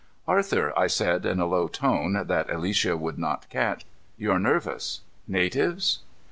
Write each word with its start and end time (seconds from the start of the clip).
"Arthur," 0.27 0.73
I 0.75 0.87
said 0.87 1.27
in 1.27 1.39
a 1.39 1.45
low 1.45 1.67
tone 1.67 2.23
that 2.25 2.49
Alicia 2.51 2.97
would 2.97 3.19
not 3.19 3.47
catch. 3.51 3.85
"You're 4.17 4.39
nervous. 4.39 5.01
Natives?" 5.27 5.99